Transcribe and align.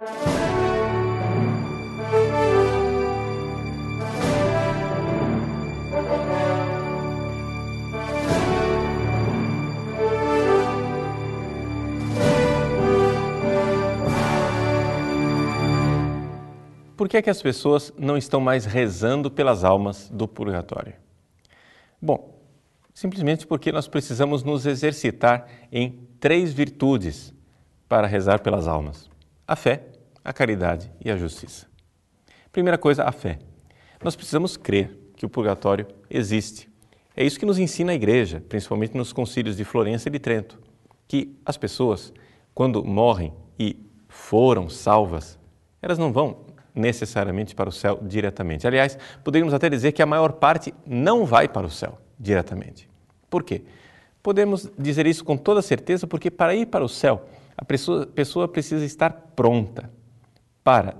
Por 0.00 0.06
que, 17.06 17.18
é 17.18 17.22
que 17.22 17.28
as 17.28 17.42
pessoas 17.42 17.92
não 17.98 18.16
estão 18.16 18.40
mais 18.40 18.64
rezando 18.64 19.30
pelas 19.30 19.64
almas 19.64 20.08
do 20.08 20.26
purgatório? 20.26 20.94
Bom, 22.00 22.40
simplesmente 22.94 23.46
porque 23.46 23.70
nós 23.70 23.86
precisamos 23.86 24.42
nos 24.42 24.64
exercitar 24.64 25.46
em 25.70 26.08
três 26.18 26.54
virtudes 26.54 27.34
para 27.86 28.06
rezar 28.06 28.40
pelas 28.40 28.66
almas: 28.66 29.10
a 29.46 29.54
fé, 29.54 29.89
a 30.24 30.32
caridade 30.32 30.90
e 31.04 31.10
a 31.10 31.16
justiça. 31.16 31.66
Primeira 32.52 32.76
coisa, 32.76 33.04
a 33.04 33.12
fé. 33.12 33.38
Nós 34.02 34.16
precisamos 34.16 34.56
crer 34.56 34.96
que 35.16 35.26
o 35.26 35.28
purgatório 35.28 35.86
existe. 36.08 36.68
É 37.16 37.24
isso 37.24 37.38
que 37.38 37.46
nos 37.46 37.58
ensina 37.58 37.92
a 37.92 37.94
igreja, 37.94 38.42
principalmente 38.48 38.96
nos 38.96 39.12
concílios 39.12 39.56
de 39.56 39.64
Florença 39.64 40.08
e 40.08 40.12
de 40.12 40.18
Trento, 40.18 40.58
que 41.06 41.36
as 41.44 41.56
pessoas, 41.56 42.12
quando 42.54 42.84
morrem 42.84 43.32
e 43.58 43.76
foram 44.08 44.68
salvas, 44.68 45.38
elas 45.82 45.98
não 45.98 46.12
vão 46.12 46.46
necessariamente 46.74 47.54
para 47.54 47.68
o 47.68 47.72
céu 47.72 47.98
diretamente. 48.02 48.66
Aliás, 48.66 48.96
poderíamos 49.22 49.52
até 49.52 49.68
dizer 49.68 49.92
que 49.92 50.02
a 50.02 50.06
maior 50.06 50.32
parte 50.32 50.72
não 50.86 51.26
vai 51.26 51.48
para 51.48 51.66
o 51.66 51.70
céu 51.70 51.98
diretamente. 52.18 52.88
Por 53.28 53.42
quê? 53.42 53.62
Podemos 54.22 54.70
dizer 54.78 55.06
isso 55.06 55.24
com 55.24 55.36
toda 55.36 55.62
certeza 55.62 56.06
porque 56.06 56.30
para 56.30 56.54
ir 56.54 56.66
para 56.66 56.84
o 56.84 56.88
céu, 56.88 57.26
a 57.56 57.64
pessoa, 57.64 58.06
pessoa 58.06 58.48
precisa 58.48 58.84
estar 58.84 59.10
pronta 59.34 59.90
para 60.62 60.94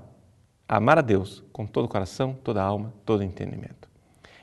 amar 0.69 0.99
a 0.99 1.03
Deus 1.03 1.43
com 1.53 1.67
todo 1.67 1.85
o 1.85 1.89
coração, 1.89 2.35
toda 2.45 2.63
a 2.63 2.65
alma, 2.65 2.93
todo 3.05 3.21
o 3.21 3.25
entendimento. 3.25 3.89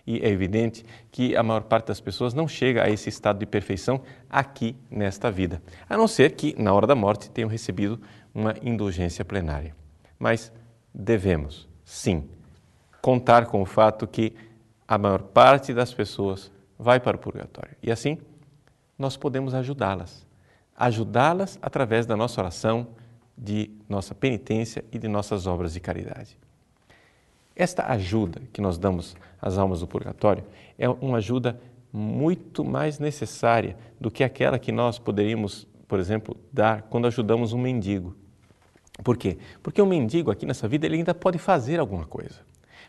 E 0.05 0.19
é 0.19 0.29
evidente 0.29 0.85
que 1.11 1.35
a 1.35 1.43
maior 1.43 1.63
parte 1.63 1.87
das 1.87 1.99
pessoas 1.99 2.33
não 2.33 2.47
chega 2.47 2.83
a 2.83 2.89
esse 2.89 3.09
estado 3.09 3.39
de 3.39 3.45
perfeição 3.45 4.01
aqui 4.29 4.75
nesta 4.89 5.29
vida, 5.29 5.61
a 5.89 5.97
não 5.97 6.07
ser 6.07 6.31
que 6.31 6.55
na 6.61 6.73
hora 6.73 6.87
da 6.87 6.95
morte 6.95 7.29
tenham 7.29 7.49
recebido 7.49 7.99
uma 8.33 8.53
indulgência 8.61 9.25
plenária. 9.25 9.75
Mas 10.17 10.51
devemos, 10.93 11.67
sim, 11.83 12.29
contar 13.01 13.47
com 13.47 13.61
o 13.61 13.65
fato 13.65 14.07
que 14.07 14.33
a 14.87 14.97
maior 14.97 15.21
parte 15.21 15.73
das 15.73 15.93
pessoas 15.93 16.51
vai 16.79 16.99
para 16.99 17.17
o 17.17 17.19
purgatório. 17.19 17.75
E 17.83 17.91
assim, 17.91 18.17
nós 18.97 19.17
podemos 19.17 19.53
ajudá-las. 19.53 20.25
Ajudá-las 20.75 21.59
através 21.61 22.05
da 22.05 22.15
nossa 22.15 22.39
oração, 22.39 22.87
de 23.37 23.69
nossa 23.87 24.15
penitência 24.15 24.83
e 24.91 24.97
de 24.97 25.07
nossas 25.07 25.45
obras 25.45 25.73
de 25.73 25.79
caridade. 25.79 26.37
Esta 27.55 27.91
ajuda 27.91 28.41
que 28.51 28.61
nós 28.61 28.77
damos 28.77 29.15
às 29.41 29.57
almas 29.57 29.79
do 29.79 29.87
purgatório 29.87 30.43
é 30.77 30.87
uma 30.89 31.17
ajuda 31.17 31.59
muito 31.91 32.63
mais 32.63 32.99
necessária 32.99 33.77
do 33.99 34.11
que 34.11 34.23
aquela 34.23 34.59
que 34.59 34.71
nós 34.71 34.99
poderíamos, 34.99 35.67
por 35.87 35.99
exemplo, 35.99 36.37
dar 36.51 36.83
quando 36.83 37.07
ajudamos 37.07 37.53
um 37.53 37.57
mendigo. 37.57 38.15
Por 39.03 39.17
quê? 39.17 39.37
Porque 39.61 39.81
o 39.81 39.85
mendigo 39.85 40.31
aqui 40.31 40.45
nessa 40.45 40.67
vida 40.67 40.85
ele 40.85 40.97
ainda 40.97 41.13
pode 41.13 41.37
fazer 41.37 41.79
alguma 41.79 42.05
coisa. 42.05 42.45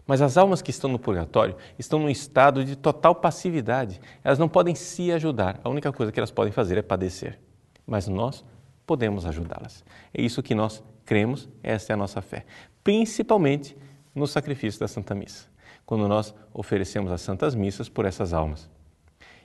Mas 0.07 0.23
as 0.23 0.39
almas 0.39 0.63
que 0.63 0.71
estão 0.71 0.91
no 0.91 0.99
purgatório 0.99 1.55
estão 1.79 1.99
num 1.99 2.09
estado 2.09 2.65
de 2.65 2.77
total 2.77 3.15
passividade. 3.15 4.01
Elas 4.25 4.39
não 4.39 4.49
podem 4.49 4.75
se 4.75 5.13
ajudar. 5.13 5.61
A 5.63 5.69
única 5.69 5.93
coisa 5.93 6.11
que 6.11 6.19
elas 6.19 6.31
podem 6.31 6.53
fazer 6.53 6.79
é 6.79 6.83
padecer. 6.83 7.39
Mas 7.87 8.09
nós 8.09 8.45
podemos 8.89 9.27
ajudá-las. 9.27 9.85
É 10.15 10.23
isso 10.23 10.43
que 10.43 10.55
nós 10.55 10.83
cremos, 11.05 11.47
essa 11.63 11.93
é 11.93 11.95
a 11.95 11.97
nossa 11.97 12.23
fé. 12.23 12.47
Principalmente 12.83 13.77
no 14.15 14.27
sacrifício 14.27 14.81
da 14.81 14.89
Santa 14.89 15.15
Missa, 15.15 15.47
quando 15.85 16.09
nós 16.09 16.35
oferecemos 16.55 17.13
as 17.13 17.21
Santas 17.21 17.55
Missas 17.55 17.91
por 17.91 18.07
essas 18.07 18.33
almas. 18.33 18.69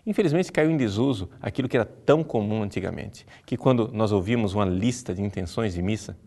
Infelizmente 0.05 0.51
caiu 0.51 0.72
em 0.72 0.78
desuso 0.78 1.29
aquilo 1.41 1.68
que 1.68 1.75
era 1.75 1.85
tão 1.85 2.23
comum 2.23 2.63
antigamente, 2.63 3.25
que 3.45 3.57
quando 3.57 3.90
nós 3.91 4.13
ouvimos 4.13 4.53
uma 4.53 4.66
lista 4.66 5.13
de 5.13 5.22
intenções 5.22 5.73
de 5.73 5.81
missa, 5.81 6.18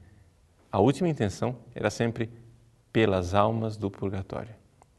a 0.70 0.78
última 0.78 1.08
intenção 1.08 1.56
era 1.74 1.88
sempre 1.88 2.30
pelas 2.92 3.34
almas 3.34 3.78
do 3.78 3.91
purgatório. 3.91 4.54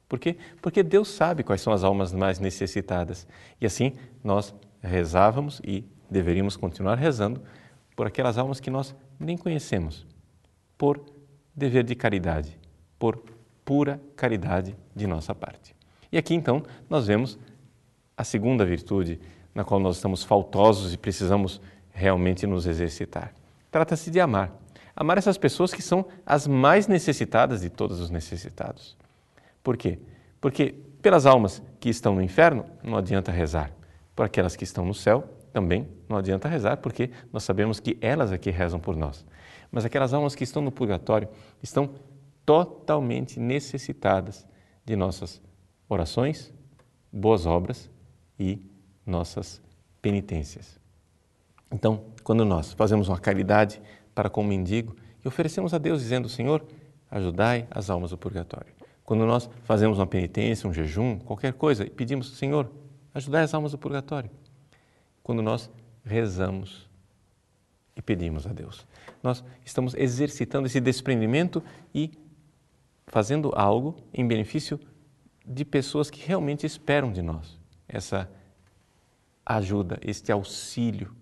Por 0.09 0.17
quê? 0.17 0.37
Porque 0.59 0.81
Deus 0.81 1.09
sabe 1.09 1.43
quais 1.43 1.61
são 1.61 1.71
as 1.71 1.83
almas 1.83 2.13
mais 2.13 2.39
necessitadas. 2.39 3.27
E 3.61 3.65
assim 3.65 3.93
nós 4.23 4.55
rezávamos 4.81 5.61
e 5.63 5.83
deveríamos 6.09 6.55
continuar 6.55 6.95
rezando 6.95 7.41
por 7.97 8.05
aquelas 8.05 8.37
almas 8.37 8.59
que 8.59 8.69
nós 8.69 8.95
nem 9.19 9.35
conhecemos, 9.35 10.05
por 10.77 11.03
dever 11.55 11.83
de 11.83 11.95
caridade, 11.95 12.55
por 12.99 13.23
pura 13.65 13.99
caridade 14.15 14.77
de 14.95 15.07
nossa 15.07 15.33
parte. 15.33 15.75
E 16.11 16.17
aqui 16.17 16.35
então 16.35 16.61
nós 16.87 17.07
vemos 17.07 17.39
a 18.15 18.23
segunda 18.23 18.63
virtude 18.63 19.19
na 19.53 19.63
qual 19.63 19.79
nós 19.79 19.95
estamos 19.95 20.23
faltosos 20.23 20.93
e 20.93 20.97
precisamos 20.97 21.59
realmente 21.89 22.45
nos 22.45 22.67
exercitar. 22.67 23.33
Trata-se 23.71 24.11
de 24.11 24.19
amar. 24.19 24.53
Amar 24.95 25.17
essas 25.17 25.37
pessoas 25.37 25.73
que 25.73 25.81
são 25.81 26.05
as 26.23 26.45
mais 26.45 26.87
necessitadas 26.87 27.61
de 27.61 27.69
todos 27.71 27.99
os 27.99 28.11
necessitados. 28.11 28.95
Por 29.63 29.75
quê? 29.75 29.97
Porque 30.39 30.75
pelas 31.01 31.25
almas 31.25 31.63
que 31.79 31.89
estão 31.89 32.13
no 32.13 32.21
inferno, 32.21 32.63
não 32.83 32.95
adianta 32.95 33.31
rezar. 33.31 33.71
Por 34.15 34.27
aquelas 34.27 34.55
que 34.55 34.63
estão 34.63 34.85
no 34.85 34.93
céu, 34.93 35.36
também 35.57 35.87
não 36.07 36.17
adianta 36.17 36.47
rezar, 36.47 36.77
porque 36.77 37.09
nós 37.33 37.41
sabemos 37.41 37.79
que 37.79 37.97
elas 37.99 38.31
aqui 38.31 38.51
é 38.51 38.53
rezam 38.53 38.79
por 38.79 38.95
nós. 38.95 39.25
Mas 39.71 39.85
aquelas 39.85 40.13
almas 40.13 40.35
que 40.35 40.43
estão 40.43 40.61
no 40.61 40.71
purgatório 40.71 41.27
estão 41.63 41.95
totalmente 42.45 43.39
necessitadas 43.39 44.45
de 44.85 44.95
nossas 44.95 45.41
orações, 45.89 46.53
boas 47.11 47.47
obras 47.47 47.89
e 48.39 48.61
nossas 49.03 49.59
penitências. 49.99 50.79
Então, 51.71 52.05
quando 52.23 52.45
nós 52.45 52.73
fazemos 52.73 53.09
uma 53.09 53.17
caridade 53.17 53.81
para 54.13 54.29
com 54.29 54.41
o 54.41 54.45
mendigo 54.45 54.95
e 55.25 55.27
oferecemos 55.27 55.73
a 55.73 55.79
Deus 55.79 56.03
dizendo: 56.03 56.29
Senhor, 56.29 56.63
ajudai 57.09 57.65
as 57.71 57.89
almas 57.89 58.11
do 58.11 58.17
purgatório. 58.17 58.71
Quando 59.03 59.25
nós 59.25 59.49
fazemos 59.63 59.97
uma 59.97 60.05
penitência, 60.05 60.69
um 60.69 60.73
jejum, 60.73 61.17
qualquer 61.17 61.53
coisa, 61.53 61.83
e 61.83 61.89
pedimos: 61.89 62.37
Senhor, 62.37 62.71
ajudai 63.11 63.41
as 63.41 63.55
almas 63.55 63.71
do 63.71 63.79
purgatório. 63.79 64.29
Quando 65.27 65.41
nós 65.41 65.69
rezamos 66.05 66.89
e 67.93 68.01
pedimos 68.01 68.47
a 68.47 68.53
Deus, 68.53 68.87
nós 69.21 69.43
estamos 69.65 69.93
exercitando 69.93 70.67
esse 70.67 70.79
desprendimento 70.79 71.61
e 71.93 72.17
fazendo 73.07 73.51
algo 73.53 73.97
em 74.13 74.25
benefício 74.25 74.79
de 75.45 75.65
pessoas 75.65 76.09
que 76.09 76.25
realmente 76.25 76.65
esperam 76.65 77.11
de 77.11 77.21
nós 77.21 77.59
essa 77.89 78.31
ajuda, 79.45 79.99
este 80.01 80.31
auxílio. 80.31 81.13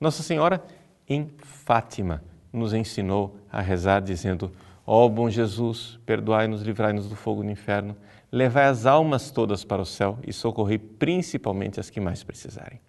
Nossa 0.00 0.22
Senhora 0.22 0.64
em 1.08 1.34
Fátima, 1.38 2.22
nos 2.52 2.72
ensinou 2.72 3.36
a 3.50 3.60
rezar 3.60 4.02
dizendo: 4.02 4.52
Ó 4.86 5.08
bom 5.08 5.30
Jesus, 5.30 5.98
perdoai-nos, 6.04 6.62
livrai-nos 6.62 7.08
do 7.08 7.16
fogo 7.16 7.42
do 7.42 7.50
inferno, 7.50 7.96
levai 8.30 8.66
as 8.66 8.86
almas 8.86 9.30
todas 9.30 9.64
para 9.64 9.80
o 9.80 9.84
céu 9.84 10.18
e 10.26 10.32
socorrei 10.32 10.78
principalmente 10.78 11.80
as 11.80 11.90
que 11.90 12.00
mais 12.00 12.22
precisarem. 12.22 12.80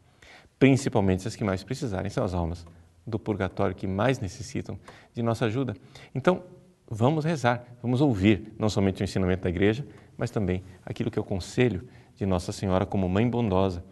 Principalmente 0.59 1.27
as 1.27 1.35
que 1.35 1.43
mais 1.43 1.63
precisarem 1.63 2.09
são 2.09 2.23
as 2.23 2.33
almas 2.33 2.65
do 3.05 3.19
purgatório 3.19 3.75
que 3.75 3.87
mais 3.87 4.19
necessitam 4.19 4.77
de 5.13 5.21
nossa 5.21 5.45
ajuda. 5.45 5.75
Então, 6.13 6.43
vamos 6.89 7.23
rezar, 7.23 7.63
vamos 7.81 8.01
ouvir 8.01 8.53
não 8.57 8.69
somente 8.69 9.01
o 9.01 9.03
ensinamento 9.03 9.43
da 9.43 9.49
igreja, 9.49 9.85
mas 10.17 10.31
também 10.31 10.63
aquilo 10.85 11.11
que 11.11 11.19
é 11.19 11.21
o 11.21 11.25
conselho 11.25 11.87
de 12.15 12.25
Nossa 12.25 12.51
Senhora 12.51 12.85
como 12.85 13.07
mãe 13.07 13.29
bondosa 13.29 13.83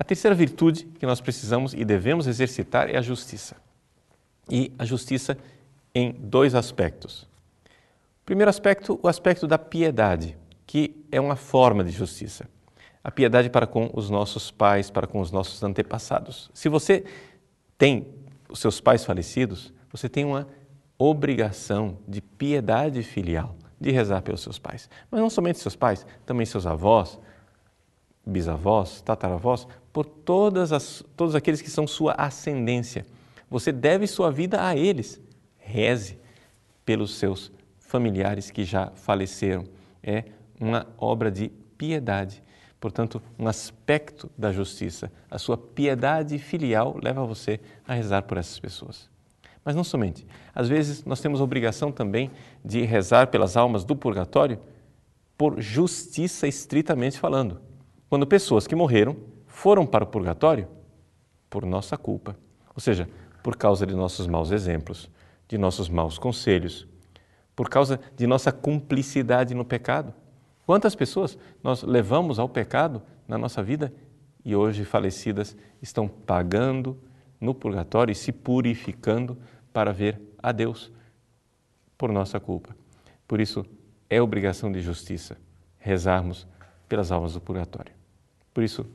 a 0.00 0.02
terceira 0.02 0.34
virtude 0.34 0.86
que 0.98 1.04
nós 1.04 1.20
precisamos 1.20 1.74
e 1.74 1.84
devemos 1.84 2.26
exercitar 2.26 2.88
é 2.88 2.96
a 2.96 3.02
justiça. 3.02 3.54
E 4.48 4.72
a 4.78 4.84
justiça 4.86 5.36
em 5.94 6.12
dois 6.12 6.54
aspectos. 6.54 7.28
Primeiro 8.24 8.48
aspecto, 8.48 8.98
o 9.02 9.08
aspecto 9.08 9.46
da 9.46 9.58
piedade, 9.58 10.36
que 10.66 11.04
é 11.10 11.20
uma 11.20 11.36
forma 11.36 11.82
de 11.82 11.90
justiça. 11.90 12.48
A 13.02 13.10
piedade 13.10 13.50
para 13.50 13.66
com 13.66 13.90
os 13.92 14.10
nossos 14.10 14.50
pais, 14.50 14.90
para 14.90 15.06
com 15.06 15.20
os 15.20 15.32
nossos 15.32 15.62
antepassados. 15.62 16.50
Se 16.54 16.68
você 16.68 17.04
tem 17.76 18.06
os 18.48 18.60
seus 18.60 18.80
pais 18.80 19.04
falecidos, 19.04 19.72
você 19.90 20.08
tem 20.08 20.24
uma 20.24 20.46
obrigação 20.98 21.98
de 22.06 22.20
piedade 22.20 23.02
filial, 23.02 23.56
de 23.80 23.90
rezar 23.90 24.22
pelos 24.22 24.42
seus 24.42 24.58
pais. 24.58 24.88
Mas 25.10 25.20
não 25.20 25.30
somente 25.30 25.58
seus 25.58 25.74
pais, 25.74 26.06
também 26.26 26.44
seus 26.44 26.66
avós, 26.66 27.18
bisavós, 28.24 29.00
tataravós, 29.00 29.66
por 29.92 30.04
todas 30.04 30.72
as, 30.72 31.02
todos 31.16 31.34
aqueles 31.34 31.62
que 31.62 31.70
são 31.70 31.86
sua 31.86 32.12
ascendência. 32.12 33.06
Você 33.48 33.72
deve 33.72 34.06
sua 34.06 34.30
vida 34.30 34.64
a 34.64 34.76
eles. 34.76 35.20
Reze 35.70 36.18
pelos 36.84 37.14
seus 37.16 37.52
familiares 37.78 38.50
que 38.50 38.64
já 38.64 38.90
faleceram. 38.94 39.64
É 40.02 40.24
uma 40.60 40.86
obra 40.98 41.30
de 41.30 41.48
piedade. 41.78 42.42
Portanto, 42.80 43.22
um 43.38 43.46
aspecto 43.46 44.30
da 44.36 44.52
justiça. 44.52 45.12
A 45.30 45.38
sua 45.38 45.56
piedade 45.56 46.38
filial 46.38 46.98
leva 47.02 47.24
você 47.24 47.60
a 47.86 47.94
rezar 47.94 48.22
por 48.22 48.38
essas 48.38 48.58
pessoas. 48.58 49.08
Mas 49.64 49.76
não 49.76 49.84
somente. 49.84 50.26
Às 50.54 50.68
vezes 50.68 51.04
nós 51.04 51.20
temos 51.20 51.40
a 51.40 51.44
obrigação 51.44 51.92
também 51.92 52.30
de 52.64 52.82
rezar 52.82 53.26
pelas 53.28 53.56
almas 53.56 53.84
do 53.84 53.94
purgatório 53.94 54.58
por 55.36 55.60
justiça 55.60 56.46
estritamente 56.48 57.18
falando. 57.18 57.60
Quando 58.08 58.26
pessoas 58.26 58.66
que 58.66 58.74
morreram 58.74 59.16
foram 59.46 59.86
para 59.86 60.04
o 60.04 60.06
purgatório 60.06 60.66
por 61.48 61.64
nossa 61.66 61.96
culpa, 61.96 62.36
ou 62.74 62.80
seja, 62.80 63.08
por 63.42 63.56
causa 63.56 63.86
de 63.86 63.94
nossos 63.94 64.26
maus 64.26 64.50
exemplos, 64.50 65.10
de 65.50 65.58
nossos 65.58 65.88
maus 65.88 66.16
conselhos, 66.16 66.86
por 67.56 67.68
causa 67.68 68.00
de 68.14 68.24
nossa 68.24 68.52
cumplicidade 68.52 69.52
no 69.52 69.64
pecado. 69.64 70.14
Quantas 70.64 70.94
pessoas 70.94 71.36
nós 71.60 71.82
levamos 71.82 72.38
ao 72.38 72.48
pecado 72.48 73.02
na 73.26 73.36
nossa 73.36 73.60
vida 73.60 73.92
e 74.44 74.54
hoje 74.54 74.84
falecidas 74.84 75.56
estão 75.82 76.06
pagando 76.06 76.96
no 77.40 77.52
purgatório 77.52 78.12
e 78.12 78.14
se 78.14 78.30
purificando 78.30 79.36
para 79.72 79.92
ver 79.92 80.20
a 80.40 80.52
Deus 80.52 80.92
por 81.98 82.12
nossa 82.12 82.38
culpa. 82.38 82.76
Por 83.26 83.40
isso, 83.40 83.66
é 84.08 84.22
obrigação 84.22 84.70
de 84.70 84.80
justiça 84.80 85.36
rezarmos 85.78 86.46
pelas 86.88 87.10
almas 87.10 87.32
do 87.32 87.40
purgatório. 87.40 87.92
Por 88.54 88.62
isso, 88.62 88.86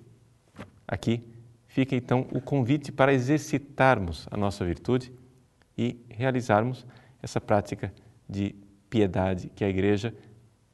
aqui 0.87 1.21
fica 1.67 1.97
então 1.97 2.25
o 2.31 2.39
convite 2.39 2.93
para 2.93 3.13
exercitarmos 3.13 4.25
a 4.31 4.37
nossa 4.37 4.63
virtude 4.63 5.11
e 5.77 5.99
realizarmos 6.09 6.85
essa 7.21 7.41
prática 7.41 7.93
de 8.27 8.55
piedade 8.89 9.49
que 9.55 9.63
a 9.63 9.69
Igreja 9.69 10.13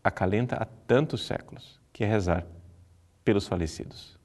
acalenta 0.03 0.55
há 0.55 0.65
tantos 0.65 1.25
séculos, 1.25 1.79
que 1.93 2.03
é 2.03 2.07
rezar 2.07 2.45
pelos 3.23 3.47
falecidos. 3.47 4.20